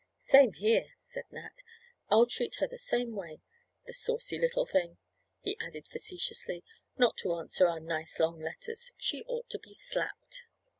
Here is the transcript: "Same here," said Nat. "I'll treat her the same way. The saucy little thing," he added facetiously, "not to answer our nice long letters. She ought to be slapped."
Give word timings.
"Same 0.17 0.53
here," 0.53 0.93
said 0.97 1.25
Nat. 1.29 1.61
"I'll 2.09 2.25
treat 2.25 2.55
her 2.55 2.65
the 2.65 2.79
same 2.79 3.15
way. 3.15 3.43
The 3.85 3.93
saucy 3.93 4.39
little 4.39 4.65
thing," 4.65 4.97
he 5.41 5.55
added 5.61 5.87
facetiously, 5.87 6.63
"not 6.97 7.17
to 7.17 7.35
answer 7.35 7.67
our 7.67 7.79
nice 7.79 8.19
long 8.19 8.39
letters. 8.41 8.93
She 8.97 9.21
ought 9.27 9.47
to 9.51 9.59
be 9.59 9.75
slapped." 9.75 10.45